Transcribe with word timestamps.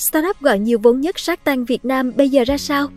startup 0.00 0.40
gọi 0.40 0.58
nhiều 0.58 0.78
vốn 0.82 1.00
nhất 1.00 1.18
sát 1.18 1.44
tăng 1.44 1.64
Việt 1.64 1.84
Nam 1.84 2.12
bây 2.16 2.28
giờ 2.28 2.44
ra 2.44 2.58
sao? 2.58 2.88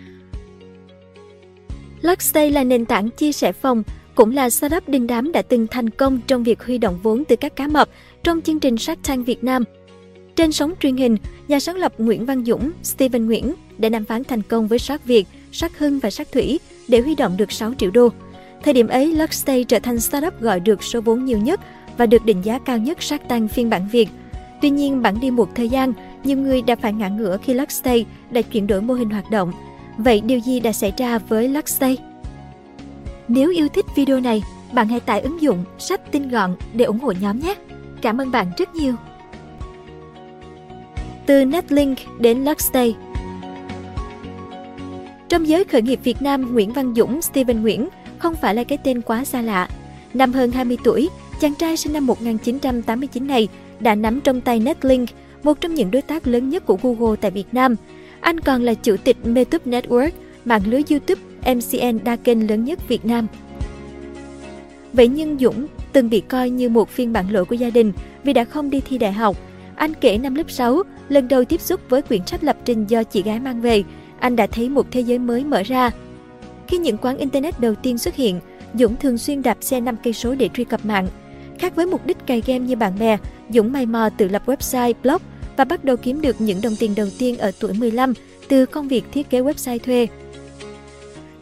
Luxstay 2.02 2.52
là 2.52 2.64
nền 2.64 2.86
tảng 2.86 3.10
chia 3.10 3.32
sẻ 3.32 3.52
phòng, 3.52 3.84
cũng 4.16 4.32
là 4.32 4.50
startup 4.50 4.90
đình 4.90 5.08
đám 5.08 5.32
đã 5.32 5.42
từng 5.42 5.68
thành 5.68 5.90
công 5.90 6.20
trong 6.28 6.44
việc 6.44 6.64
huy 6.64 6.78
động 6.78 7.00
vốn 7.04 7.24
từ 7.26 7.36
các 7.36 7.56
cá 7.56 7.68
mập 7.68 7.90
trong 8.24 8.42
chương 8.42 8.60
trình 8.60 8.78
Shark 8.78 9.04
Tank 9.04 9.26
Việt 9.26 9.44
Nam. 9.44 9.64
Trên 10.36 10.52
sóng 10.52 10.74
truyền 10.80 10.98
hình, 10.98 11.18
nhà 11.48 11.60
sáng 11.60 11.76
lập 11.76 11.94
Nguyễn 11.98 12.26
Văn 12.26 12.46
Dũng, 12.46 12.72
Steven 12.84 13.26
Nguyễn 13.26 13.54
đã 13.78 13.90
đàm 13.90 14.06
phán 14.06 14.24
thành 14.24 14.42
công 14.42 14.68
với 14.68 14.80
Shark 14.80 15.06
Việt, 15.06 15.28
Shark 15.52 15.78
Hưng 15.78 16.00
và 16.00 16.10
Shark 16.10 16.32
Thủy 16.32 16.60
để 16.88 17.02
huy 17.02 17.16
động 17.16 17.38
được 17.38 17.52
6 17.52 17.74
triệu 17.78 17.92
đô. 17.92 18.10
Thời 18.64 18.74
điểm 18.74 18.88
ấy, 18.88 19.16
Luxstay 19.16 19.64
trở 19.64 19.80
thành 19.80 20.00
startup 20.00 20.42
gọi 20.42 20.60
được 20.60 20.84
số 20.84 21.02
vốn 21.02 21.26
nhiều 21.26 21.38
nhất 21.38 21.60
và 21.98 22.06
được 22.06 22.26
định 22.26 22.42
giá 22.42 22.60
cao 22.60 22.78
nhất 22.78 23.02
Shark 23.02 23.28
Tank 23.28 23.52
phiên 23.52 23.70
bản 23.70 23.88
Việt. 23.92 24.10
Tuy 24.62 24.70
nhiên, 24.70 25.02
bản 25.02 25.20
đi 25.22 25.32
một 25.32 25.56
thời 25.56 25.70
gian, 25.70 25.94
nhiều 26.24 26.38
người 26.38 26.62
đã 26.62 26.76
phải 26.76 26.94
ngã 26.94 27.08
ngửa 27.08 27.38
khi 27.44 27.54
Luxstay 27.54 28.06
đã 28.32 28.42
chuyển 28.42 28.68
đổi 28.68 28.82
mô 28.82 28.94
hình 28.94 29.10
hoạt 29.10 29.32
động. 29.32 29.52
Vậy 29.98 30.22
điều 30.22 30.40
gì 30.40 30.60
đã 30.60 30.72
xảy 30.72 30.94
ra 30.98 31.18
với 31.18 31.48
Luxstay? 31.48 31.98
Nếu 33.28 33.52
yêu 33.52 33.68
thích 33.68 33.86
video 33.96 34.20
này, 34.20 34.44
bạn 34.74 34.88
hãy 34.88 35.00
tải 35.00 35.22
ứng 35.22 35.42
dụng 35.42 35.64
sách 35.80 36.12
tinh 36.12 36.30
gọn 36.30 36.56
để 36.74 36.86
ủng 36.86 37.00
hộ 37.00 37.14
nhóm 37.22 37.40
nhé. 37.40 37.56
Cảm 38.02 38.22
ơn 38.22 38.32
bạn 38.32 38.48
rất 38.58 38.76
nhiều. 38.76 38.96
Từ 41.26 41.46
Netlink 41.46 41.98
đến 42.20 42.44
Luxstay 42.44 42.96
Trong 45.30 45.48
giới 45.48 45.64
khởi 45.64 45.82
nghiệp 45.82 46.00
Việt 46.04 46.22
Nam, 46.22 46.54
Nguyễn 46.54 46.74
Văn 46.74 46.94
Dũng, 46.96 47.22
Steven 47.22 47.62
Nguyễn 47.62 47.90
không 48.18 48.36
phải 48.36 48.56
là 48.56 48.64
cái 48.64 48.78
tên 48.78 49.02
quá 49.02 49.26
xa 49.26 49.42
lạ. 49.42 49.68
Năm 50.14 50.34
hơn 50.34 50.52
20 50.52 50.78
tuổi, 50.84 51.10
chàng 51.40 51.56
trai 51.56 51.78
sinh 51.78 51.94
năm 51.94 52.06
1989 52.06 53.28
này 53.28 53.48
đã 53.80 53.96
nắm 53.96 54.22
trong 54.22 54.42
tay 54.42 54.60
Netlink, 54.60 55.10
một 55.44 55.62
trong 55.62 55.74
những 55.74 55.92
đối 55.92 56.02
tác 56.02 56.28
lớn 56.28 56.50
nhất 56.50 56.66
của 56.66 56.78
Google 56.84 57.16
tại 57.22 57.32
Việt 57.32 57.48
Nam. 57.52 57.76
Anh 58.22 58.40
còn 58.40 58.62
là 58.62 58.74
chủ 58.74 58.96
tịch 59.04 59.18
Metube 59.26 59.80
Network, 59.80 60.12
mạng 60.46 60.62
lưới 60.66 60.84
YouTube 60.90 61.22
MCN 61.56 62.04
đa 62.04 62.16
kênh 62.16 62.50
lớn 62.50 62.66
nhất 62.66 62.88
Việt 62.88 63.06
Nam. 63.06 63.28
Vậy 64.94 65.08
nhưng 65.08 65.38
Dũng 65.40 65.68
từng 65.94 66.10
bị 66.10 66.22
coi 66.22 66.50
như 66.50 66.70
một 66.70 66.90
phiên 66.90 67.14
bản 67.14 67.32
lỗi 67.32 67.46
của 67.46 67.56
gia 67.56 67.70
đình 67.70 67.94
vì 68.24 68.34
đã 68.34 68.44
không 68.44 68.70
đi 68.70 68.82
thi 68.82 68.98
đại 68.98 69.14
học. 69.14 69.38
Anh 69.76 69.94
kể 70.02 70.18
năm 70.18 70.36
lớp 70.36 70.52
6, 70.52 70.84
lần 71.10 71.28
đầu 71.28 71.46
tiếp 71.46 71.62
xúc 71.62 71.82
với 71.90 72.02
quyển 72.02 72.26
sách 72.26 72.44
lập 72.44 72.58
trình 72.66 72.86
do 72.86 73.04
chị 73.04 73.24
gái 73.24 73.40
mang 73.40 73.62
về, 73.62 73.84
anh 74.20 74.36
đã 74.36 74.48
thấy 74.48 74.70
một 74.70 74.88
thế 74.92 75.02
giới 75.02 75.20
mới 75.20 75.44
mở 75.44 75.64
ra. 75.64 75.92
Khi 76.68 76.78
những 76.78 76.98
quán 76.98 77.18
internet 77.18 77.60
đầu 77.60 77.76
tiên 77.76 77.98
xuất 77.98 78.16
hiện, 78.16 78.40
Dũng 78.74 78.96
thường 78.96 79.18
xuyên 79.18 79.42
đạp 79.42 79.58
xe 79.62 79.80
5 79.80 79.96
cây 80.04 80.14
số 80.14 80.36
để 80.36 80.50
truy 80.54 80.64
cập 80.64 80.86
mạng. 80.86 81.08
Khác 81.60 81.76
với 81.76 81.86
mục 81.86 82.06
đích 82.06 82.26
cày 82.26 82.42
game 82.46 82.60
như 82.60 82.76
bạn 82.76 83.00
bè, 83.00 83.18
Dũng 83.50 83.72
may 83.72 83.86
mò 83.86 84.10
tự 84.18 84.28
lập 84.28 84.44
website, 84.46 84.94
blog 85.04 85.22
và 85.58 85.64
bắt 85.64 85.86
đầu 85.86 85.98
kiếm 85.98 86.22
được 86.22 86.42
những 86.42 86.62
đồng 86.62 86.76
tiền 86.80 86.96
đầu 86.96 87.08
tiên 87.20 87.38
ở 87.38 87.52
tuổi 87.60 87.74
15 87.74 88.14
từ 88.48 88.66
công 88.66 88.88
việc 88.88 89.04
thiết 89.12 89.30
kế 89.30 89.42
website 89.42 89.80
thuê. 89.80 90.08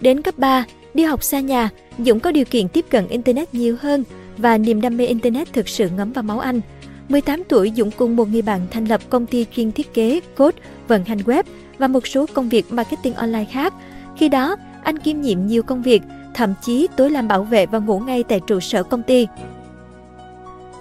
Đến 0.01 0.21
cấp 0.21 0.37
3, 0.37 0.65
đi 0.93 1.03
học 1.03 1.23
xa 1.23 1.39
nhà, 1.39 1.69
Dũng 1.97 2.19
có 2.19 2.31
điều 2.31 2.45
kiện 2.45 2.67
tiếp 2.67 2.85
cận 2.89 3.07
Internet 3.07 3.53
nhiều 3.53 3.77
hơn 3.81 4.03
và 4.37 4.57
niềm 4.57 4.81
đam 4.81 4.97
mê 4.97 5.05
Internet 5.05 5.53
thực 5.53 5.69
sự 5.69 5.89
ngấm 5.89 6.11
vào 6.11 6.23
máu 6.23 6.39
anh. 6.39 6.61
18 7.09 7.43
tuổi, 7.43 7.71
Dũng 7.75 7.91
cùng 7.91 8.15
một 8.15 8.29
người 8.29 8.41
bạn 8.41 8.61
thành 8.71 8.85
lập 8.85 9.01
công 9.09 9.25
ty 9.25 9.45
chuyên 9.55 9.71
thiết 9.71 9.93
kế, 9.93 10.19
code, 10.37 10.57
vận 10.87 11.05
hành 11.05 11.17
web 11.17 11.43
và 11.77 11.87
một 11.87 12.07
số 12.07 12.25
công 12.33 12.49
việc 12.49 12.73
marketing 12.73 13.13
online 13.13 13.45
khác. 13.51 13.73
Khi 14.17 14.29
đó, 14.29 14.55
anh 14.83 14.99
kiêm 14.99 15.21
nhiệm 15.21 15.47
nhiều 15.47 15.63
công 15.63 15.81
việc, 15.81 16.01
thậm 16.33 16.53
chí 16.61 16.87
tối 16.95 17.09
làm 17.09 17.27
bảo 17.27 17.43
vệ 17.43 17.65
và 17.65 17.79
ngủ 17.79 17.99
ngay 17.99 18.23
tại 18.23 18.41
trụ 18.47 18.59
sở 18.59 18.83
công 18.83 19.03
ty. 19.03 19.27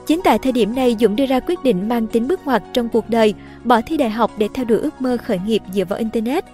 Chính 0.06 0.20
tại 0.24 0.38
thời 0.38 0.52
điểm 0.52 0.74
này, 0.74 0.96
Dũng 1.00 1.16
đưa 1.16 1.26
ra 1.26 1.40
quyết 1.40 1.64
định 1.64 1.88
mang 1.88 2.06
tính 2.06 2.28
bước 2.28 2.40
ngoặt 2.44 2.62
trong 2.72 2.88
cuộc 2.88 3.10
đời, 3.10 3.34
bỏ 3.64 3.80
thi 3.86 3.96
đại 3.96 4.10
học 4.10 4.30
để 4.38 4.48
theo 4.54 4.64
đuổi 4.64 4.78
ước 4.78 5.00
mơ 5.02 5.16
khởi 5.26 5.40
nghiệp 5.46 5.62
dựa 5.72 5.84
vào 5.84 5.98
Internet. 5.98 6.44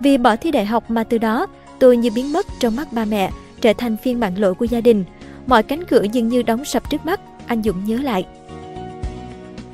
Vì 0.00 0.18
bỏ 0.18 0.36
thi 0.36 0.50
đại 0.50 0.66
học 0.66 0.90
mà 0.90 1.04
từ 1.04 1.18
đó, 1.18 1.46
tôi 1.78 1.96
như 1.96 2.10
biến 2.14 2.32
mất 2.32 2.46
trong 2.60 2.76
mắt 2.76 2.92
ba 2.92 3.04
mẹ, 3.04 3.30
trở 3.60 3.72
thành 3.72 3.96
phiên 3.96 4.20
bản 4.20 4.34
lỗi 4.34 4.54
của 4.54 4.64
gia 4.64 4.80
đình. 4.80 5.04
Mọi 5.46 5.62
cánh 5.62 5.84
cửa 5.84 6.02
dường 6.12 6.28
như 6.28 6.42
đóng 6.42 6.64
sập 6.64 6.90
trước 6.90 7.06
mắt, 7.06 7.20
anh 7.46 7.62
Dũng 7.62 7.84
nhớ 7.84 7.96
lại. 7.96 8.26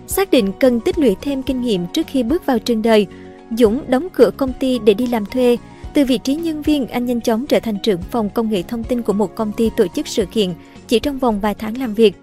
Xác 0.06 0.30
định 0.30 0.52
cần 0.60 0.80
tích 0.80 0.98
lũy 0.98 1.16
thêm 1.20 1.42
kinh 1.42 1.62
nghiệm 1.62 1.86
trước 1.86 2.06
khi 2.06 2.22
bước 2.22 2.46
vào 2.46 2.58
trường 2.58 2.82
đời, 2.82 3.06
Dũng 3.50 3.82
đóng 3.88 4.08
cửa 4.12 4.30
công 4.36 4.52
ty 4.52 4.78
để 4.78 4.94
đi 4.94 5.06
làm 5.06 5.26
thuê. 5.26 5.58
Từ 5.94 6.04
vị 6.04 6.18
trí 6.18 6.34
nhân 6.34 6.62
viên, 6.62 6.86
anh 6.86 7.06
nhanh 7.06 7.20
chóng 7.20 7.46
trở 7.46 7.60
thành 7.60 7.78
trưởng 7.82 8.02
phòng 8.02 8.30
công 8.30 8.50
nghệ 8.50 8.62
thông 8.62 8.84
tin 8.84 9.02
của 9.02 9.12
một 9.12 9.34
công 9.34 9.52
ty 9.52 9.70
tổ 9.76 9.86
chức 9.86 10.08
sự 10.08 10.26
kiện 10.26 10.54
chỉ 10.88 10.98
trong 10.98 11.18
vòng 11.18 11.40
vài 11.40 11.54
tháng 11.54 11.78
làm 11.78 11.94
việc. 11.94 12.16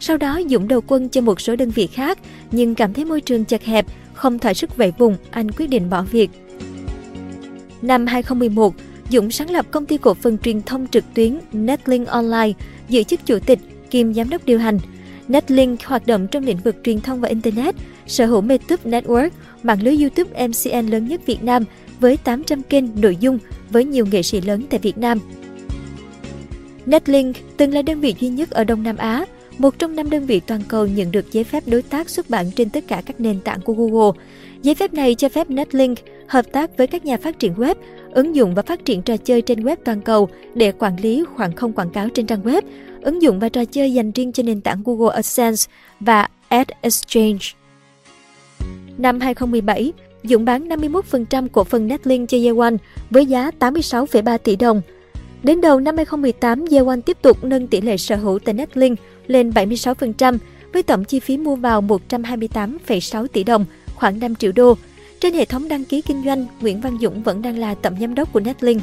Sau 0.00 0.16
đó 0.16 0.40
Dũng 0.48 0.68
đầu 0.68 0.80
quân 0.86 1.08
cho 1.08 1.20
một 1.20 1.40
số 1.40 1.56
đơn 1.56 1.70
vị 1.70 1.86
khác, 1.86 2.18
nhưng 2.50 2.74
cảm 2.74 2.92
thấy 2.92 3.04
môi 3.04 3.20
trường 3.20 3.44
chật 3.44 3.64
hẹp, 3.64 3.86
không 4.14 4.38
thỏa 4.38 4.54
sức 4.54 4.76
vậy 4.76 4.92
vùng, 4.98 5.16
anh 5.30 5.50
quyết 5.50 5.66
định 5.66 5.90
bỏ 5.90 6.02
việc. 6.02 6.30
Năm 7.82 8.06
2011, 8.06 8.74
Dũng 9.10 9.30
sáng 9.30 9.50
lập 9.50 9.66
công 9.70 9.86
ty 9.86 9.98
cổ 9.98 10.14
phần 10.14 10.38
truyền 10.38 10.62
thông 10.62 10.86
trực 10.86 11.04
tuyến 11.14 11.38
Netlink 11.52 12.06
Online, 12.06 12.52
giữ 12.88 13.02
chức 13.02 13.26
chủ 13.26 13.38
tịch 13.38 13.58
kiêm 13.90 14.14
giám 14.14 14.30
đốc 14.30 14.44
điều 14.44 14.58
hành. 14.58 14.78
Netlink 15.28 15.84
hoạt 15.84 16.06
động 16.06 16.26
trong 16.26 16.44
lĩnh 16.44 16.56
vực 16.56 16.76
truyền 16.84 17.00
thông 17.00 17.20
và 17.20 17.28
Internet, 17.28 17.74
sở 18.06 18.26
hữu 18.26 18.40
Metube 18.40 18.90
Network, 18.90 19.30
mạng 19.62 19.82
lưới 19.82 19.96
YouTube 19.96 20.46
MCN 20.46 20.86
lớn 20.86 21.08
nhất 21.08 21.20
Việt 21.26 21.42
Nam 21.42 21.64
với 22.00 22.16
800 22.16 22.62
kênh 22.62 23.00
nội 23.00 23.16
dung 23.20 23.38
với 23.70 23.84
nhiều 23.84 24.06
nghệ 24.06 24.22
sĩ 24.22 24.40
lớn 24.40 24.64
tại 24.70 24.80
Việt 24.80 24.98
Nam. 24.98 25.18
Netlink 26.86 27.36
từng 27.56 27.74
là 27.74 27.82
đơn 27.82 28.00
vị 28.00 28.14
duy 28.20 28.28
nhất 28.28 28.50
ở 28.50 28.64
Đông 28.64 28.82
Nam 28.82 28.96
Á, 28.96 29.24
một 29.58 29.78
trong 29.78 29.96
năm 29.96 30.10
đơn 30.10 30.26
vị 30.26 30.40
toàn 30.40 30.60
cầu 30.68 30.86
nhận 30.86 31.12
được 31.12 31.32
giấy 31.32 31.44
phép 31.44 31.62
đối 31.66 31.82
tác 31.82 32.10
xuất 32.10 32.30
bản 32.30 32.50
trên 32.56 32.70
tất 32.70 32.84
cả 32.88 33.02
các 33.06 33.20
nền 33.20 33.40
tảng 33.40 33.60
của 33.60 33.72
Google. 33.72 34.20
Giấy 34.62 34.74
phép 34.74 34.94
này 34.94 35.14
cho 35.14 35.28
phép 35.28 35.50
Netlink 35.50 35.98
hợp 36.26 36.52
tác 36.52 36.76
với 36.76 36.86
các 36.86 37.04
nhà 37.04 37.16
phát 37.16 37.38
triển 37.38 37.54
web, 37.54 37.74
ứng 38.12 38.34
dụng 38.34 38.54
và 38.54 38.62
phát 38.62 38.84
triển 38.84 39.02
trò 39.02 39.16
chơi 39.16 39.42
trên 39.42 39.62
web 39.62 39.76
toàn 39.84 40.00
cầu 40.00 40.28
để 40.54 40.72
quản 40.72 41.00
lý 41.00 41.24
khoảng 41.34 41.56
không 41.56 41.72
quảng 41.72 41.90
cáo 41.90 42.08
trên 42.08 42.26
trang 42.26 42.42
web, 42.42 42.62
ứng 43.02 43.22
dụng 43.22 43.40
và 43.40 43.48
trò 43.48 43.64
chơi 43.64 43.94
dành 43.94 44.12
riêng 44.12 44.32
cho 44.32 44.42
nền 44.42 44.60
tảng 44.60 44.82
Google 44.84 45.14
AdSense 45.14 45.70
và 46.00 46.28
Ad 46.48 46.68
Exchange. 46.80 47.46
Năm 48.98 49.20
2017, 49.20 49.92
Dũng 50.24 50.44
bán 50.44 50.68
51% 50.68 51.48
cổ 51.52 51.64
phần 51.64 51.86
Netlink 51.86 52.28
cho 52.28 52.38
Yeowon 52.38 52.76
với 53.10 53.26
giá 53.26 53.50
86,3 53.58 54.38
tỷ 54.38 54.56
đồng. 54.56 54.82
Đến 55.42 55.60
đầu 55.60 55.80
năm 55.80 55.96
2018, 55.96 56.64
Yeowon 56.64 57.00
tiếp 57.00 57.16
tục 57.22 57.44
nâng 57.44 57.66
tỷ 57.66 57.80
lệ 57.80 57.96
sở 57.96 58.16
hữu 58.16 58.38
tại 58.38 58.54
Netlink 58.54 58.98
lên 59.30 59.50
76%, 59.50 60.38
với 60.72 60.82
tổng 60.82 61.04
chi 61.04 61.20
phí 61.20 61.36
mua 61.36 61.56
vào 61.56 61.82
128,6 61.82 63.26
tỷ 63.26 63.44
đồng, 63.44 63.64
khoảng 63.94 64.18
5 64.18 64.34
triệu 64.34 64.52
đô. 64.52 64.74
Trên 65.20 65.34
hệ 65.34 65.44
thống 65.44 65.68
đăng 65.68 65.84
ký 65.84 66.00
kinh 66.00 66.24
doanh, 66.24 66.46
Nguyễn 66.60 66.80
Văn 66.80 66.98
Dũng 67.00 67.22
vẫn 67.22 67.42
đang 67.42 67.58
là 67.58 67.74
tổng 67.74 67.96
giám 68.00 68.14
đốc 68.14 68.32
của 68.32 68.40
Netlink. 68.40 68.82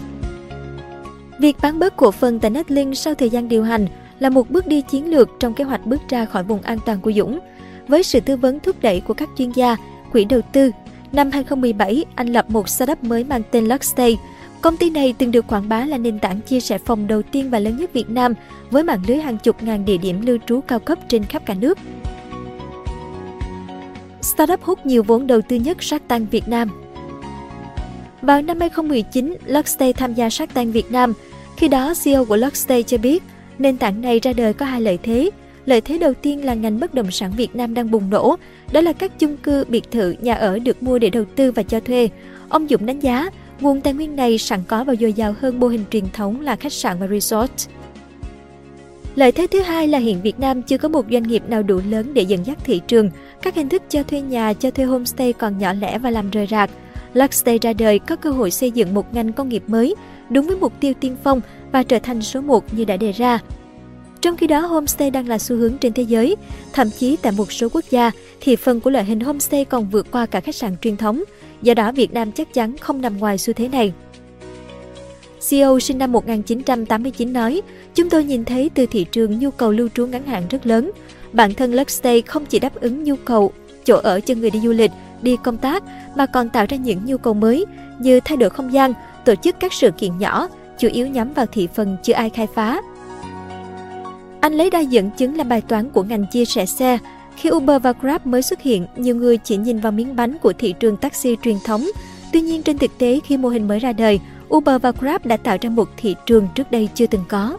Việc 1.40 1.56
bán 1.62 1.80
bớt 1.80 1.97
cổ 1.97 2.12
phần 2.12 2.40
tại 2.40 2.52
Netlink 2.52 2.97
sau 2.97 3.16
thời 3.16 3.30
gian 3.30 3.50
điều 3.50 3.63
hành 3.63 3.88
là 4.19 4.30
một 4.30 4.50
bước 4.50 4.68
đi 4.68 4.81
chiến 4.81 5.12
lược 5.12 5.30
trong 5.40 5.53
kế 5.53 5.63
hoạch 5.63 5.86
bước 5.86 6.02
ra 6.09 6.25
khỏi 6.25 6.44
vùng 6.44 6.62
an 6.62 6.78
toàn 6.86 7.00
của 7.02 7.12
Dũng. 7.12 7.40
Với 7.88 8.03
sự 8.03 8.19
tư 8.19 8.38
vấn 8.38 8.59
thúc 8.59 8.75
đẩy 8.81 9.00
của 9.00 9.13
các 9.13 9.30
chuyên 9.38 9.52
gia, 9.52 9.78
quỹ 10.12 10.25
đầu 10.25 10.41
tư, 10.53 10.72
năm 11.12 11.31
2017, 11.31 12.06
anh 12.16 12.28
lập 12.28 12.50
một 12.50 12.69
startup 12.69 13.03
mới 13.03 13.24
mang 13.24 13.41
tên 13.52 13.66
Luxstay. 13.66 14.18
Công 14.62 14.78
ty 14.78 14.90
này 14.90 15.13
từng 15.18 15.31
được 15.31 15.47
quảng 15.47 15.69
bá 15.69 15.85
là 15.85 15.97
nền 15.97 16.19
tảng 16.19 16.41
chia 16.41 16.59
sẻ 16.59 16.78
phòng 16.78 17.07
đầu 17.07 17.22
tiên 17.22 17.50
và 17.50 17.59
lớn 17.59 17.78
nhất 17.78 17.94
Việt 17.94 18.09
Nam 18.09 18.34
với 18.72 18.84
mạng 18.84 19.01
lưới 19.07 19.18
hàng 19.18 19.38
chục 19.38 19.63
ngàn 19.63 19.85
địa 19.85 19.97
điểm 19.97 20.22
lưu 20.25 20.38
trú 20.47 20.62
cao 20.62 20.79
cấp 20.79 21.00
trên 21.07 21.23
khắp 21.23 21.45
cả 21.45 21.53
nước. 21.53 21.78
Startup 24.22 24.63
hút 24.63 24.85
nhiều 24.85 25.03
vốn 25.03 25.28
đầu 25.28 25.41
tư 25.41 25.56
nhất 25.56 25.84
Shark 25.84 26.07
Tank 26.07 26.31
Việt 26.31 26.47
Nam 26.47 26.69
Vào 28.22 28.41
năm 28.41 28.59
2019, 28.59 29.35
Luxstay 29.45 29.94
tham 29.94 30.13
gia 30.13 30.29
Shark 30.29 30.53
Tank 30.53 30.74
Việt 30.74 30.91
Nam. 30.91 31.13
Khi 31.57 31.68
đó, 31.68 31.94
CEO 32.03 32.25
của 32.25 32.35
Luxstay 32.35 32.84
cho 32.84 32.97
biết, 32.97 33.24
nền 33.59 33.78
tảng 33.78 34.01
này 34.01 34.19
ra 34.19 34.34
đời 34.34 34.53
có 34.53 34.66
hai 34.66 34.81
lợi 34.81 34.97
thế. 35.03 35.29
Lợi 35.66 35.81
thế 35.81 35.97
đầu 35.97 36.13
tiên 36.13 36.45
là 36.45 36.53
ngành 36.53 36.79
bất 36.79 36.94
động 36.94 37.12
sản 37.12 37.34
Việt 37.38 37.56
Nam 37.56 37.74
đang 37.74 37.91
bùng 37.91 38.09
nổ, 38.09 38.35
đó 38.72 38.81
là 38.81 38.94
các 38.94 39.19
chung 39.19 39.38
cư, 39.38 39.66
biệt 39.69 39.91
thự, 39.91 40.16
nhà 40.22 40.35
ở 40.35 40.59
được 40.59 40.84
mua 40.84 41.00
để 41.00 41.09
đầu 41.09 41.25
tư 41.35 41.51
và 41.51 41.63
cho 41.63 41.79
thuê. 41.79 42.10
Ông 42.50 42.68
Dũng 42.68 42.86
đánh 42.86 43.00
giá, 43.00 43.30
nguồn 43.59 43.81
tài 43.81 43.94
nguyên 43.94 44.15
này 44.15 44.38
sẵn 44.38 44.59
có 44.68 44.83
và 44.83 44.95
dồi 44.95 45.13
dào 45.13 45.36
hơn 45.39 45.59
mô 45.59 45.68
hình 45.68 45.83
truyền 45.92 46.04
thống 46.13 46.42
là 46.42 46.56
khách 46.56 46.74
sạn 46.74 47.00
và 47.00 47.07
resort. 47.07 47.51
Lợi 49.15 49.31
thế 49.31 49.48
thứ 49.48 49.62
hai 49.62 49.88
là 49.88 49.98
hiện 49.98 50.21
Việt 50.21 50.39
Nam 50.39 50.62
chưa 50.62 50.77
có 50.77 50.88
một 50.88 51.06
doanh 51.12 51.24
nghiệp 51.24 51.44
nào 51.48 51.63
đủ 51.63 51.80
lớn 51.89 52.13
để 52.13 52.21
dẫn 52.21 52.45
dắt 52.45 52.57
thị 52.63 52.81
trường. 52.88 53.09
Các 53.42 53.56
hình 53.56 53.69
thức 53.69 53.81
cho 53.89 54.04
thuê 54.04 54.21
nhà, 54.21 54.54
cho 54.54 54.71
thuê 54.71 54.86
homestay 54.86 55.33
còn 55.33 55.57
nhỏ 55.57 55.74
lẻ 55.74 56.00
và 56.00 56.09
làm 56.09 56.30
rời 56.30 56.48
rạc. 56.48 56.69
Luxstay 57.13 57.59
ra 57.62 57.74
đời 57.74 58.00
có 58.00 58.15
cơ 58.15 58.30
hội 58.30 58.51
xây 58.51 58.71
dựng 58.71 58.94
một 58.94 59.13
ngành 59.13 59.33
công 59.33 59.50
nghiệp 59.50 59.63
mới, 59.68 59.95
đúng 60.30 60.48
với 60.48 60.57
mục 60.57 60.74
tiêu 60.80 60.94
tiên 61.00 61.15
phong 61.24 61.42
và 61.71 61.83
trở 61.83 62.00
thành 62.00 62.21
số 62.21 62.42
1 62.42 62.74
như 62.74 62.86
đã 62.86 62.98
đề 62.98 63.12
ra. 63.12 63.39
Trong 64.21 64.38
khi 64.38 64.48
đó, 64.48 64.60
homestay 64.60 65.12
đang 65.12 65.27
là 65.27 65.38
xu 65.38 65.56
hướng 65.56 65.77
trên 65.77 65.94
thế 65.94 66.03
giới. 66.03 66.36
Thậm 66.74 66.89
chí 67.00 67.18
tại 67.21 67.33
một 67.38 67.51
số 67.51 67.69
quốc 67.74 67.86
gia, 67.89 68.12
thì 68.42 68.56
phần 68.56 68.80
của 68.80 68.89
loại 68.89 69.06
hình 69.06 69.19
homestay 69.19 69.65
còn 69.65 69.89
vượt 69.89 70.12
qua 70.12 70.25
cả 70.25 70.39
khách 70.39 70.56
sạn 70.56 70.75
truyền 70.81 70.98
thống. 70.98 71.24
Do 71.62 71.74
đó, 71.74 71.92
Việt 71.92 72.13
Nam 72.13 72.31
chắc 72.31 72.54
chắn 72.54 72.77
không 72.77 73.01
nằm 73.01 73.18
ngoài 73.18 73.38
xu 73.38 73.54
thế 73.54 73.68
này. 73.68 73.94
CEO 75.50 75.80
sinh 75.80 75.98
năm 75.98 76.12
1989 76.12 77.33
nói, 77.33 77.62
Chúng 77.95 78.09
tôi 78.09 78.24
nhìn 78.24 78.45
thấy 78.45 78.69
từ 78.74 78.86
thị 78.86 79.06
trường 79.12 79.39
nhu 79.39 79.51
cầu 79.51 79.71
lưu 79.71 79.89
trú 79.94 80.07
ngắn 80.07 80.25
hạn 80.25 80.44
rất 80.50 80.68
lớn. 80.68 80.92
Bản 81.33 81.54
thân 81.54 81.74
Luxstay 81.74 82.21
không 82.21 82.45
chỉ 82.45 82.59
đáp 82.59 82.75
ứng 82.75 83.04
nhu 83.04 83.15
cầu 83.25 83.51
chỗ 83.86 83.98
ở 83.98 84.19
cho 84.19 84.33
người 84.33 84.50
đi 84.50 84.59
du 84.59 84.71
lịch 84.71 84.92
đi 85.21 85.38
công 85.44 85.57
tác 85.57 85.83
mà 86.15 86.25
còn 86.25 86.50
tạo 86.50 86.65
ra 86.69 86.77
những 86.77 87.06
nhu 87.06 87.18
cầu 87.18 87.33
mới 87.33 87.65
như 88.00 88.19
thay 88.25 88.38
đổi 88.38 88.50
không 88.50 88.74
gian, 88.74 88.94
tổ 89.25 89.36
chức 89.36 89.56
các 89.60 89.74
sự 89.74 89.92
kiện 89.92 90.18
nhỏ, 90.18 90.48
chủ 90.80 90.88
yếu 90.88 91.07
nhắm 91.07 91.33
vào 91.33 91.45
thị 91.45 91.68
phần 91.75 91.98
chưa 92.03 92.13
ai 92.13 92.30
khai 92.30 92.48
phá. 92.56 92.81
Anh 94.42 94.53
lấy 94.53 94.69
đa 94.69 94.80
dẫn 94.80 95.10
chứng 95.18 95.38
là 95.38 95.44
bài 95.44 95.62
toán 95.62 95.89
của 95.89 96.03
ngành 96.03 96.25
chia 96.31 96.45
sẻ 96.45 96.65
xe. 96.65 96.98
Khi 97.38 97.50
Uber 97.51 97.81
và 97.81 97.94
Grab 98.01 98.25
mới 98.25 98.42
xuất 98.42 98.62
hiện, 98.62 98.86
nhiều 98.95 99.16
người 99.16 99.38
chỉ 99.38 99.57
nhìn 99.57 99.80
vào 99.80 99.92
miếng 99.92 100.16
bánh 100.16 100.38
của 100.42 100.54
thị 100.54 100.74
trường 100.80 100.98
taxi 100.98 101.36
truyền 101.42 101.57
thống. 101.63 101.86
Tuy 102.34 102.42
nhiên 102.42 102.63
trên 102.63 102.78
thực 102.78 102.98
tế 102.98 103.19
khi 103.24 103.38
mô 103.38 103.50
hình 103.50 103.68
mới 103.68 103.80
ra 103.80 103.94
đời, 103.94 104.19
Uber 104.56 104.81
và 104.81 104.92
Grab 104.92 105.25
đã 105.25 105.38
tạo 105.38 105.57
ra 105.62 105.69
một 105.69 105.89
thị 105.98 106.16
trường 106.25 106.48
trước 106.56 106.72
đây 106.72 106.89
chưa 106.95 107.07
từng 107.07 107.24
có. 107.30 107.57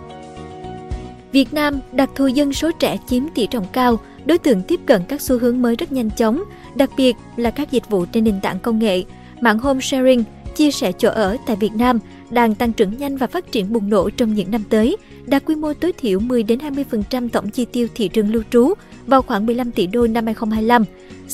Việt 1.33 1.55
Nam, 1.55 1.81
đặc 1.93 2.11
thù 2.15 2.27
dân 2.27 2.53
số 2.53 2.71
trẻ 2.79 2.99
chiếm 3.09 3.23
tỷ 3.35 3.47
trọng 3.47 3.67
cao, 3.73 3.99
đối 4.25 4.39
tượng 4.39 4.63
tiếp 4.63 4.81
cận 4.87 5.03
các 5.09 5.21
xu 5.21 5.39
hướng 5.39 5.63
mới 5.63 5.77
rất 5.77 5.93
nhanh 5.93 6.11
chóng, 6.11 6.43
đặc 6.75 6.91
biệt 6.97 7.17
là 7.37 7.51
các 7.51 7.71
dịch 7.71 7.91
vụ 7.91 8.05
trên 8.13 8.25
nền 8.25 8.41
tảng 8.41 8.59
công 8.59 8.79
nghệ. 8.79 9.05
Mạng 9.41 9.59
home 9.59 9.81
sharing, 9.81 10.25
chia 10.57 10.71
sẻ 10.71 10.93
chỗ 10.93 11.11
ở 11.11 11.37
tại 11.47 11.57
Việt 11.57 11.75
Nam 11.75 11.99
đang 12.31 12.55
tăng 12.55 12.73
trưởng 12.73 12.97
nhanh 12.97 13.17
và 13.17 13.27
phát 13.27 13.53
triển 13.53 13.73
bùng 13.73 13.91
nổ 13.91 14.11
trong 14.11 14.35
những 14.35 14.51
năm 14.51 14.63
tới, 14.71 14.97
đạt 15.27 15.45
quy 15.45 15.55
mô 15.55 15.73
tối 15.75 15.93
thiểu 15.93 16.21
10 16.21 16.43
đến 16.43 16.59
20% 16.59 17.29
tổng 17.29 17.51
chi 17.51 17.65
tiêu 17.65 17.89
thị 17.95 18.09
trường 18.09 18.33
lưu 18.33 18.43
trú 18.51 18.75
vào 19.07 19.23
khoảng 19.23 19.47
15 19.47 19.71
tỷ 19.71 19.87
đô 19.87 20.07
năm 20.07 20.27
2025, 20.27 20.85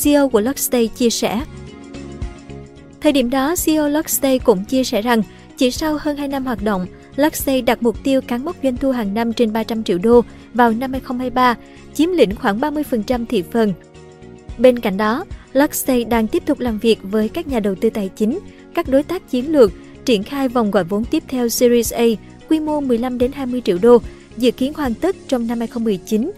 CEO 0.03 0.29
của 0.29 0.41
Luxstay 0.41 0.89
chia 0.89 1.11
sẻ. 1.11 1.45
Thời 3.01 3.13
điểm 3.13 3.31
đó, 3.31 3.55
CEO 3.65 3.89
Luxstay 3.89 4.39
cũng 4.39 4.65
chia 4.65 4.85
sẻ 4.85 5.03
rằng 5.03 5.23
chỉ 5.57 5.71
sau 5.71 5.99
hơn 6.01 6.17
2 6.17 6.29
năm 6.29 6.45
hoạt 6.45 6.63
động, 6.63 6.87
Luxstay 7.17 7.63
đặt 7.63 7.83
mục 7.83 7.97
tiêu 8.05 8.21
cán 8.21 8.45
mốc 8.45 8.57
doanh 8.63 8.77
thu 8.77 8.91
hàng 8.91 9.15
năm 9.15 9.33
trên 9.33 9.53
300 9.53 9.85
triệu 9.85 9.99
đô 9.99 10.25
vào 10.55 10.71
năm 10.71 10.93
2023, 10.93 11.55
chiếm 11.95 12.11
lĩnh 12.11 12.37
khoảng 12.37 12.61
30% 12.61 13.25
thị 13.27 13.43
phần. 13.51 13.73
Bên 14.59 14.79
cạnh 14.79 14.97
đó, 14.97 15.25
Luxstay 15.53 16.05
đang 16.05 16.27
tiếp 16.27 16.43
tục 16.47 16.61
làm 16.61 16.79
việc 16.79 16.99
với 17.03 17.29
các 17.29 17.47
nhà 17.47 17.61
đầu 17.61 17.75
tư 17.75 17.91
tài 17.91 18.09
chính, 18.17 18.39
các 18.75 18.89
đối 18.89 19.03
tác 19.03 19.31
chiến 19.31 19.53
lược, 19.53 19.73
triển 20.05 20.23
khai 20.23 20.49
vòng 20.49 20.71
gọi 20.71 20.85
vốn 20.85 21.05
tiếp 21.05 21.23
theo 21.29 21.49
Series 21.49 21.93
A 21.93 22.05
quy 22.49 22.61
mô 22.61 22.81
15 22.81 23.19
đến 23.19 23.33
20 23.33 23.63
triệu 23.65 23.79
đô, 23.83 23.99
dự 24.37 24.51
kiến 24.51 24.73
hoàn 24.75 24.95
tất 24.95 25.17
trong 25.29 25.47
năm 25.47 25.59
2019. 25.59 26.31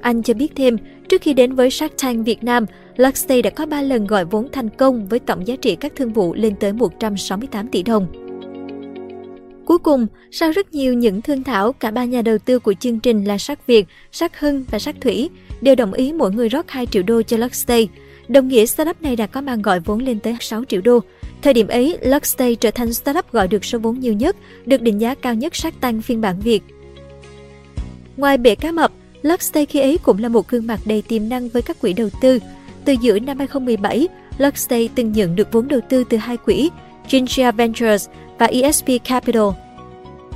Anh 0.00 0.22
cho 0.22 0.34
biết 0.34 0.52
thêm, 0.56 0.76
trước 1.08 1.22
khi 1.22 1.34
đến 1.34 1.54
với 1.54 1.70
Shark 1.70 1.94
Tank 2.02 2.26
Việt 2.26 2.44
Nam, 2.44 2.66
Luxstay 2.96 3.42
đã 3.42 3.50
có 3.50 3.66
3 3.66 3.82
lần 3.82 4.06
gọi 4.06 4.24
vốn 4.24 4.48
thành 4.52 4.68
công 4.68 5.08
với 5.08 5.18
tổng 5.18 5.46
giá 5.46 5.56
trị 5.56 5.76
các 5.76 5.92
thương 5.96 6.12
vụ 6.12 6.34
lên 6.34 6.56
tới 6.60 6.72
168 6.72 7.68
tỷ 7.68 7.82
đồng. 7.82 8.06
Cuối 9.66 9.78
cùng, 9.78 10.06
sau 10.30 10.52
rất 10.52 10.74
nhiều 10.74 10.94
những 10.94 11.22
thương 11.22 11.44
thảo, 11.44 11.72
cả 11.72 11.90
ba 11.90 12.04
nhà 12.04 12.22
đầu 12.22 12.38
tư 12.38 12.58
của 12.58 12.74
chương 12.74 13.00
trình 13.00 13.24
là 13.24 13.38
Sắc 13.38 13.66
Việt, 13.66 13.86
Sắc 14.12 14.40
Hưng 14.40 14.64
và 14.70 14.78
Sắc 14.78 14.96
Thủy 15.00 15.30
đều 15.60 15.74
đồng 15.74 15.92
ý 15.92 16.12
mỗi 16.12 16.32
người 16.32 16.48
rót 16.48 16.70
2 16.70 16.86
triệu 16.86 17.02
đô 17.02 17.22
cho 17.22 17.36
Luxstay. 17.36 17.88
Đồng 18.28 18.48
nghĩa 18.48 18.66
startup 18.66 19.02
này 19.02 19.16
đã 19.16 19.26
có 19.26 19.40
màn 19.40 19.62
gọi 19.62 19.80
vốn 19.80 19.98
lên 19.98 20.20
tới 20.20 20.36
6 20.40 20.64
triệu 20.64 20.80
đô. 20.80 21.00
Thời 21.46 21.54
điểm 21.54 21.68
ấy, 21.68 21.98
Luxstay 22.02 22.54
trở 22.54 22.70
thành 22.70 22.92
startup 22.92 23.32
gọi 23.32 23.48
được 23.48 23.64
số 23.64 23.78
vốn 23.78 24.00
nhiều 24.00 24.12
nhất, 24.12 24.36
được 24.64 24.82
định 24.82 25.00
giá 25.00 25.14
cao 25.14 25.34
nhất 25.34 25.56
sát 25.56 25.80
tăng 25.80 26.02
phiên 26.02 26.20
bản 26.20 26.40
Việt. 26.40 26.62
Ngoài 28.16 28.38
bể 28.38 28.54
cá 28.54 28.72
mập, 28.72 28.92
Luxstay 29.22 29.66
khi 29.66 29.80
ấy 29.80 29.98
cũng 30.02 30.18
là 30.18 30.28
một 30.28 30.48
gương 30.48 30.66
mặt 30.66 30.80
đầy 30.84 31.02
tiềm 31.02 31.28
năng 31.28 31.48
với 31.48 31.62
các 31.62 31.80
quỹ 31.80 31.92
đầu 31.92 32.08
tư. 32.20 32.38
Từ 32.84 32.92
giữa 32.92 33.18
năm 33.18 33.38
2017, 33.38 34.08
Luxstay 34.38 34.88
từng 34.94 35.12
nhận 35.12 35.36
được 35.36 35.52
vốn 35.52 35.68
đầu 35.68 35.80
tư 35.88 36.04
từ 36.04 36.16
hai 36.16 36.36
quỹ, 36.36 36.70
Ginger 37.10 37.54
Ventures 37.54 38.08
và 38.38 38.46
ESP 38.46 38.86
Capital. 39.04 39.48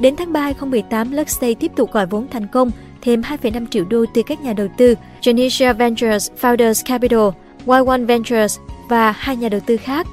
Đến 0.00 0.16
tháng 0.16 0.32
3 0.32 0.40
2018, 0.40 1.12
Luxstay 1.12 1.54
tiếp 1.54 1.72
tục 1.76 1.92
gọi 1.92 2.06
vốn 2.06 2.28
thành 2.30 2.46
công 2.46 2.70
thêm 3.02 3.20
2,5 3.20 3.66
triệu 3.70 3.84
đô 3.84 4.04
từ 4.14 4.22
các 4.26 4.40
nhà 4.40 4.52
đầu 4.52 4.68
tư 4.76 4.94
Genesia 5.24 5.72
Ventures, 5.72 6.30
Founders 6.40 6.82
Capital, 6.86 7.28
Y1 7.66 8.06
Ventures 8.06 8.58
và 8.88 9.12
hai 9.12 9.36
nhà 9.36 9.48
đầu 9.48 9.60
tư 9.66 9.76
khác. 9.76 10.06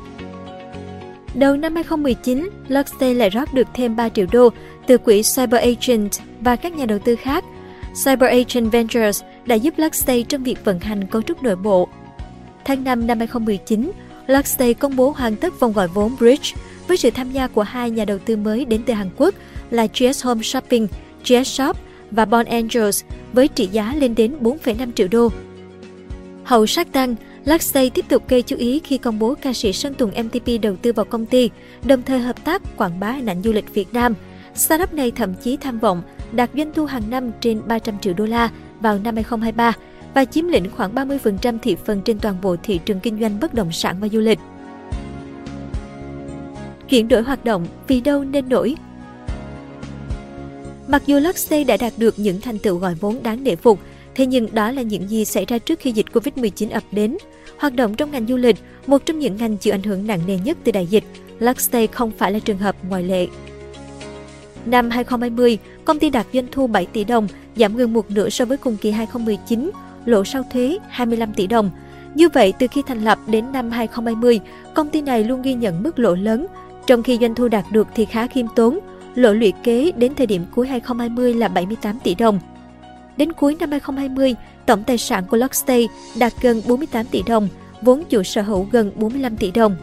Đầu 1.38 1.58
năm 1.58 1.76
2019, 1.76 2.50
Luxe 2.68 3.14
lại 3.14 3.30
rót 3.30 3.54
được 3.54 3.68
thêm 3.74 3.96
3 3.96 4.10
triệu 4.10 4.26
đô 4.32 4.50
từ 4.88 4.98
quỹ 4.98 5.22
Cyber 5.36 5.62
Agent 5.62 6.12
và 6.42 6.56
các 6.56 6.76
nhà 6.76 6.86
đầu 6.86 7.00
tư 7.00 7.16
khác. 7.16 7.44
Cyber 8.06 8.30
Agent 8.30 8.72
Ventures 8.72 9.24
đã 9.46 9.56
giúp 9.56 9.74
Luxe 9.78 10.22
trong 10.22 10.44
việc 10.44 10.66
vận 10.66 10.80
hành 10.80 11.08
cấu 11.08 11.22
trúc 11.22 11.44
nội 11.44 11.56
bộ. 11.56 11.88
Tháng 12.66 12.84
5 12.84 13.08
năm 13.08 13.20
2019, 13.20 13.92
Luxe 14.28 14.74
công 14.74 14.96
bố 14.96 15.14
hoàn 15.18 15.36
tất 15.36 15.60
vòng 15.60 15.74
gọi 15.74 15.88
vốn 15.88 16.16
Bridge 16.20 16.52
với 16.88 16.98
sự 16.98 17.10
tham 17.12 17.32
gia 17.32 17.48
của 17.48 17.64
hai 17.64 17.92
nhà 17.92 18.06
đầu 18.06 18.18
tư 18.18 18.36
mới 18.36 18.66
đến 18.66 18.82
từ 18.86 18.94
Hàn 18.94 19.10
Quốc 19.18 19.36
là 19.72 19.88
GS 19.94 20.26
Home 20.26 20.44
Shopping, 20.44 20.88
GS 21.26 21.48
Shop 21.48 21.78
và 22.12 22.26
Bond 22.26 22.48
Angels 22.48 23.04
với 23.34 23.48
trị 23.48 23.68
giá 23.72 23.96
lên 23.96 24.16
đến 24.16 24.36
4,5 24.42 24.92
triệu 24.96 25.08
đô. 25.12 25.30
Hậu 26.44 26.66
sát 26.66 26.92
tăng, 26.92 27.16
Luxstay 27.48 27.90
tiếp 27.90 28.06
tục 28.10 28.24
gây 28.28 28.42
chú 28.42 28.56
ý 28.56 28.82
khi 28.84 28.98
công 28.98 29.20
bố 29.20 29.36
ca 29.42 29.54
sĩ 29.54 29.74
Sơn 29.74 29.94
Tùng 29.94 30.12
MTP 30.24 30.62
đầu 30.62 30.76
tư 30.76 30.94
vào 30.94 31.06
công 31.06 31.26
ty, 31.26 31.50
đồng 31.86 32.02
thời 32.02 32.20
hợp 32.20 32.46
tác 32.46 32.78
quảng 32.78 33.00
bá 33.00 33.12
hình 33.12 33.26
ảnh 33.26 33.42
du 33.44 33.52
lịch 33.52 33.74
Việt 33.74 33.94
Nam. 33.94 34.14
Startup 34.56 34.94
này 34.94 35.12
thậm 35.12 35.34
chí 35.44 35.58
tham 35.58 35.80
vọng 35.80 36.02
đạt 36.32 36.50
doanh 36.56 36.74
thu 36.74 36.86
hàng 36.86 37.10
năm 37.10 37.32
trên 37.42 37.62
300 37.68 38.00
triệu 38.00 38.14
đô 38.14 38.26
la 38.26 38.50
vào 38.80 39.00
năm 39.00 39.16
2023 39.16 39.74
và 40.14 40.26
chiếm 40.26 40.48
lĩnh 40.48 40.70
khoảng 40.72 40.96
30% 40.96 41.58
thị 41.62 41.76
phần 41.86 42.02
trên 42.02 42.20
toàn 42.20 42.36
bộ 42.42 42.56
thị 42.64 42.80
trường 42.86 43.00
kinh 43.00 43.20
doanh 43.20 43.40
bất 43.40 43.54
động 43.54 43.72
sản 43.72 43.96
và 44.00 44.08
du 44.08 44.20
lịch. 44.20 44.40
Chuyển 46.90 47.08
đổi 47.08 47.22
hoạt 47.22 47.46
động, 47.46 47.68
vì 47.88 48.02
đâu 48.02 48.24
nên 48.24 48.50
nổi? 48.50 48.76
Mặc 50.88 51.04
dù 51.06 51.20
Luxay 51.20 51.64
đã 51.64 51.78
đạt 51.78 51.94
được 51.98 52.20
những 52.20 52.42
thành 52.42 52.60
tựu 52.60 52.78
gọi 52.78 52.96
vốn 52.96 53.24
đáng 53.24 53.44
để 53.44 53.56
phục, 53.56 53.80
thế 54.18 54.26
nhưng 54.26 54.48
đó 54.54 54.72
là 54.72 54.82
những 54.82 55.10
gì 55.10 55.26
xảy 55.26 55.46
ra 55.46 55.58
trước 55.58 55.80
khi 55.80 55.92
dịch 55.92 56.06
Covid-19 56.14 56.72
ập 56.72 56.84
đến. 56.92 57.18
Hoạt 57.58 57.76
động 57.76 57.96
trong 57.96 58.12
ngành 58.12 58.28
du 58.28 58.38
lịch, 58.38 58.56
một 58.88 59.06
trong 59.06 59.20
những 59.20 59.38
ngành 59.38 59.58
chịu 59.58 59.74
ảnh 59.74 59.84
hưởng 59.84 60.08
nặng 60.08 60.20
nề 60.28 60.38
nhất 60.44 60.58
từ 60.64 60.72
đại 60.72 60.86
dịch, 60.86 61.04
Luxstay 61.40 61.88
không 61.88 62.12
phải 62.18 62.32
là 62.32 62.40
trường 62.40 62.58
hợp 62.58 62.76
ngoại 62.90 63.04
lệ. 63.04 63.28
Năm 64.66 64.90
2020, 64.90 65.58
công 65.86 66.00
ty 66.00 66.10
đạt 66.10 66.26
doanh 66.34 66.46
thu 66.52 66.68
7 66.68 66.86
tỷ 66.86 67.04
đồng, 67.04 67.28
giảm 67.56 67.76
gần 67.76 67.94
một 67.94 68.12
nửa 68.12 68.30
so 68.30 68.46
với 68.46 68.58
cùng 68.58 68.78
kỳ 68.78 68.92
2019, 68.92 69.72
lỗ 70.06 70.24
sau 70.24 70.44
thuế 70.54 70.78
25 70.90 71.34
tỷ 71.34 71.48
đồng. 71.48 71.70
Như 72.16 72.30
vậy, 72.30 72.54
từ 72.60 72.68
khi 72.72 72.82
thành 72.88 73.04
lập 73.04 73.20
đến 73.28 73.52
năm 73.52 73.72
2020, 73.72 74.40
công 74.74 74.90
ty 74.90 75.02
này 75.02 75.24
luôn 75.24 75.42
ghi 75.42 75.54
nhận 75.54 75.84
mức 75.84 76.00
lỗ 76.00 76.16
lớn, 76.16 76.48
trong 76.88 77.04
khi 77.04 77.18
doanh 77.22 77.36
thu 77.36 77.48
đạt 77.48 77.66
được 77.72 77.88
thì 77.96 78.06
khá 78.06 78.28
khiêm 78.28 78.46
tốn, 78.56 78.80
lỗ 79.16 79.34
lũy 79.34 79.54
kế 79.64 79.92
đến 79.92 80.16
thời 80.16 80.28
điểm 80.28 80.46
cuối 80.56 80.68
2020 80.68 81.34
là 81.34 81.48
78 81.48 82.00
tỷ 82.04 82.16
đồng. 82.16 82.40
Đến 83.18 83.34
cuối 83.34 83.56
năm 83.60 83.72
2020, 83.72 84.36
tổng 84.66 84.84
tài 84.84 84.98
sản 84.98 85.24
của 85.30 85.38
Lockstay 85.38 85.88
đạt 86.16 86.34
gần 86.42 86.62
48 86.68 87.06
tỷ 87.06 87.24
đồng, 87.28 87.48
vốn 87.82 88.04
chủ 88.10 88.24
sở 88.24 88.42
hữu 88.42 88.68
gần 88.72 88.92
45 88.96 89.38
tỷ 89.38 89.52
đồng. 89.52 89.76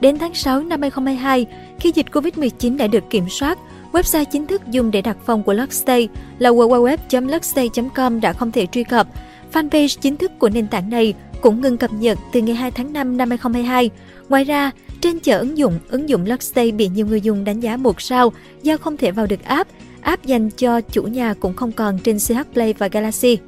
Đến 0.00 0.18
tháng 0.18 0.34
6 0.34 0.62
năm 0.62 0.82
2022, 0.82 1.46
khi 1.80 1.92
dịch 1.94 2.06
Covid-19 2.12 2.76
đã 2.76 2.86
được 2.86 3.04
kiểm 3.10 3.28
soát, 3.28 3.58
website 3.92 4.24
chính 4.24 4.46
thức 4.46 4.62
dùng 4.70 4.90
để 4.90 5.02
đặt 5.02 5.16
phòng 5.26 5.42
của 5.42 5.52
Lockstay 5.52 6.08
là 6.38 6.50
www.lockstay.com 6.50 8.20
đã 8.20 8.32
không 8.32 8.52
thể 8.52 8.66
truy 8.66 8.84
cập. 8.84 9.08
Fanpage 9.52 9.98
chính 10.00 10.16
thức 10.16 10.32
của 10.38 10.48
nền 10.48 10.66
tảng 10.66 10.90
này 10.90 11.14
cũng 11.40 11.60
ngừng 11.60 11.78
cập 11.78 11.92
nhật 11.92 12.18
từ 12.32 12.40
ngày 12.40 12.54
2 12.54 12.70
tháng 12.70 12.92
5 12.92 13.16
năm 13.16 13.30
2022. 13.30 13.90
Ngoài 14.28 14.44
ra, 14.44 14.70
trên 15.00 15.20
chợ 15.20 15.38
ứng 15.38 15.58
dụng, 15.58 15.78
ứng 15.88 16.08
dụng 16.08 16.26
Lockstay 16.26 16.72
bị 16.72 16.88
nhiều 16.88 17.06
người 17.06 17.20
dùng 17.20 17.44
đánh 17.44 17.60
giá 17.60 17.76
một 17.76 18.00
sao 18.00 18.32
do 18.62 18.76
không 18.76 18.96
thể 18.96 19.10
vào 19.10 19.26
được 19.26 19.44
app. 19.44 19.70
App 20.04 20.26
dành 20.26 20.50
cho 20.50 20.80
chủ 20.80 21.02
nhà 21.02 21.34
cũng 21.34 21.54
không 21.54 21.72
còn 21.72 21.98
trên 21.98 22.18
CH 22.18 22.52
Play 22.52 22.72
và 22.72 22.88
Galaxy. 22.88 23.38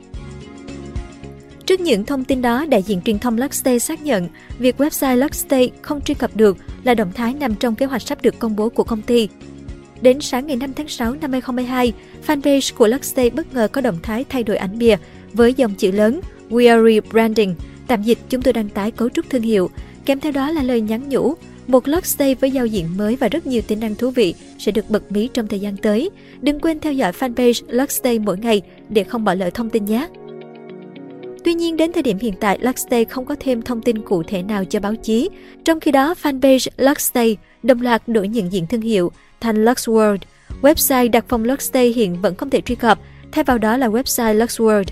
Trước 1.66 1.80
những 1.80 2.04
thông 2.04 2.24
tin 2.24 2.42
đó, 2.42 2.64
đại 2.68 2.82
diện 2.82 3.00
truyền 3.02 3.18
thông 3.18 3.38
Luxstay 3.38 3.78
xác 3.78 4.02
nhận 4.02 4.28
việc 4.58 4.80
website 4.80 5.16
Luxstay 5.16 5.70
không 5.82 6.00
truy 6.00 6.14
cập 6.14 6.36
được 6.36 6.56
là 6.84 6.94
động 6.94 7.12
thái 7.14 7.34
nằm 7.34 7.54
trong 7.54 7.74
kế 7.74 7.86
hoạch 7.86 8.02
sắp 8.02 8.22
được 8.22 8.38
công 8.38 8.56
bố 8.56 8.68
của 8.68 8.84
công 8.84 9.02
ty. 9.02 9.28
Đến 10.00 10.20
sáng 10.20 10.46
ngày 10.46 10.56
5 10.56 10.72
tháng 10.74 10.88
6 10.88 11.14
năm 11.14 11.32
2022, 11.32 11.92
fanpage 12.26 12.74
của 12.76 12.86
Luxstay 12.86 13.30
bất 13.30 13.54
ngờ 13.54 13.68
có 13.72 13.80
động 13.80 13.98
thái 14.02 14.24
thay 14.28 14.42
đổi 14.42 14.56
ảnh 14.56 14.78
bìa 14.78 14.96
với 15.32 15.54
dòng 15.54 15.74
chữ 15.74 15.90
lớn 15.90 16.20
We 16.50 16.70
are 16.70 16.94
rebranding, 16.94 17.54
tạm 17.86 18.02
dịch 18.02 18.18
chúng 18.28 18.42
tôi 18.42 18.52
đăng 18.52 18.68
tải 18.68 18.90
cấu 18.90 19.08
trúc 19.08 19.30
thương 19.30 19.42
hiệu, 19.42 19.70
kèm 20.04 20.20
theo 20.20 20.32
đó 20.32 20.50
là 20.50 20.62
lời 20.62 20.80
nhắn 20.80 21.08
nhủ 21.08 21.34
một 21.66 21.88
Luxstay 21.88 22.34
với 22.34 22.50
giao 22.50 22.66
diện 22.66 22.86
mới 22.96 23.16
và 23.16 23.28
rất 23.28 23.46
nhiều 23.46 23.62
tính 23.62 23.80
năng 23.80 23.94
thú 23.94 24.10
vị 24.10 24.34
sẽ 24.58 24.72
được 24.72 24.90
bật 24.90 25.12
mí 25.12 25.28
trong 25.34 25.46
thời 25.46 25.60
gian 25.60 25.76
tới. 25.76 26.10
Đừng 26.40 26.60
quên 26.60 26.80
theo 26.80 26.92
dõi 26.92 27.12
fanpage 27.12 27.62
Luxstay 27.68 28.18
mỗi 28.18 28.38
ngày 28.38 28.62
để 28.88 29.04
không 29.04 29.24
bỏ 29.24 29.34
lỡ 29.34 29.50
thông 29.50 29.70
tin 29.70 29.84
nhé! 29.84 30.08
Tuy 31.44 31.54
nhiên, 31.54 31.76
đến 31.76 31.92
thời 31.92 32.02
điểm 32.02 32.18
hiện 32.18 32.34
tại, 32.40 32.58
Luxstay 32.62 33.04
không 33.04 33.24
có 33.24 33.36
thêm 33.40 33.62
thông 33.62 33.82
tin 33.82 34.02
cụ 34.02 34.22
thể 34.22 34.42
nào 34.42 34.64
cho 34.64 34.80
báo 34.80 34.94
chí. 34.94 35.28
Trong 35.64 35.80
khi 35.80 35.90
đó, 35.90 36.14
fanpage 36.22 36.68
Luxstay 36.76 37.36
đồng 37.62 37.80
loạt 37.80 38.08
đổi 38.08 38.28
nhận 38.28 38.52
diện 38.52 38.66
thương 38.66 38.80
hiệu 38.80 39.12
thành 39.40 39.64
Luxworld. 39.64 40.18
Website 40.62 41.10
đặt 41.10 41.24
phòng 41.28 41.44
Luxstay 41.44 41.88
hiện 41.88 42.20
vẫn 42.22 42.34
không 42.34 42.50
thể 42.50 42.60
truy 42.60 42.74
cập, 42.74 42.98
thay 43.32 43.44
vào 43.44 43.58
đó 43.58 43.76
là 43.76 43.88
website 43.88 44.38
Luxworld. 44.38 44.84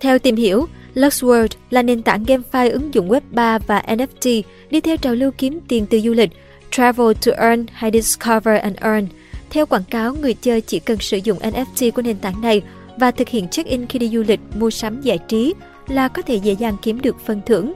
Theo 0.00 0.18
tìm 0.18 0.36
hiểu, 0.36 0.66
Luxworld 0.94 1.48
là 1.70 1.82
nền 1.82 2.02
tảng 2.02 2.24
GameFi 2.24 2.72
ứng 2.72 2.94
dụng 2.94 3.08
Web 3.08 3.20
3 3.30 3.58
và 3.58 3.82
NFT 3.86 4.42
đi 4.70 4.80
theo 4.80 4.96
trào 4.96 5.14
lưu 5.14 5.30
kiếm 5.38 5.60
tiền 5.68 5.86
từ 5.90 6.00
du 6.00 6.12
lịch, 6.12 6.30
Travel 6.70 7.12
to 7.26 7.32
Earn 7.32 7.66
hay 7.72 7.90
Discover 7.90 8.60
and 8.62 8.76
Earn. 8.76 9.06
Theo 9.50 9.66
quảng 9.66 9.84
cáo, 9.90 10.14
người 10.14 10.34
chơi 10.34 10.60
chỉ 10.60 10.78
cần 10.78 10.98
sử 11.00 11.16
dụng 11.16 11.38
NFT 11.38 11.90
của 11.90 12.02
nền 12.02 12.16
tảng 12.16 12.40
này 12.40 12.62
và 12.96 13.10
thực 13.10 13.28
hiện 13.28 13.48
check-in 13.48 13.86
khi 13.86 13.98
đi 13.98 14.08
du 14.08 14.22
lịch, 14.22 14.40
mua 14.54 14.70
sắm 14.70 15.00
giải 15.00 15.18
trí, 15.18 15.54
là 15.88 16.08
có 16.08 16.22
thể 16.22 16.36
dễ 16.36 16.52
dàng 16.52 16.76
kiếm 16.82 17.00
được 17.00 17.16
phần 17.26 17.40
thưởng. 17.46 17.72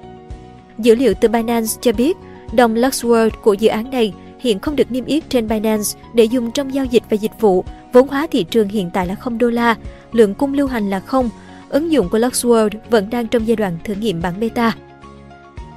Dữ 0.79 0.95
liệu 0.95 1.15
từ 1.21 1.29
Binance 1.29 1.69
cho 1.81 1.93
biết, 1.93 2.17
đồng 2.53 2.75
Luxworld 2.75 3.31
của 3.43 3.53
dự 3.53 3.69
án 3.69 3.91
này 3.91 4.13
hiện 4.39 4.59
không 4.59 4.77
được 4.77 4.91
niêm 4.93 5.05
yết 5.05 5.31
trên 5.31 5.49
Binance 5.49 5.99
để 6.15 6.25
dùng 6.25 6.51
trong 6.51 6.75
giao 6.75 6.85
dịch 6.85 7.03
và 7.11 7.15
dịch 7.15 7.41
vụ. 7.41 7.65
Vốn 7.93 8.09
hóa 8.09 8.27
thị 8.31 8.45
trường 8.45 8.69
hiện 8.69 8.91
tại 8.93 9.07
là 9.07 9.15
0 9.15 9.39
đô 9.39 9.51
la, 9.51 9.77
lượng 10.13 10.35
cung 10.35 10.55
lưu 10.55 10.67
hành 10.67 10.91
là 10.91 11.01
không. 11.01 11.31
Ứng 11.69 11.93
dụng 11.93 12.09
của 12.09 12.19
Luxworld 12.19 12.71
vẫn 12.91 13.11
đang 13.11 13.27
trong 13.27 13.47
giai 13.47 13.57
đoạn 13.57 13.79
thử 13.85 13.95
nghiệm 13.95 14.23
bản 14.23 14.41
beta. 14.41 14.77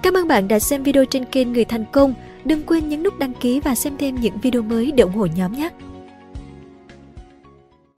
Cảm 0.03 0.13
ơn 0.13 0.27
bạn 0.27 0.47
đã 0.47 0.59
xem 0.59 0.83
video 0.83 1.05
trên 1.05 1.25
kênh 1.25 1.53
Người 1.53 1.65
Thành 1.65 1.85
Công. 1.91 2.13
Đừng 2.45 2.63
quên 2.63 2.89
nhấn 2.89 3.03
nút 3.03 3.19
đăng 3.19 3.33
ký 3.33 3.59
và 3.59 3.75
xem 3.75 3.93
thêm 3.97 4.15
những 4.15 4.39
video 4.39 4.61
mới 4.61 4.91
để 4.91 5.03
ủng 5.03 5.13
hộ 5.13 5.25
nhóm 5.25 5.53
nhé! 5.53 5.69